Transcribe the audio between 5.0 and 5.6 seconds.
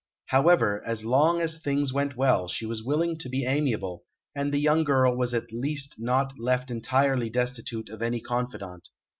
was at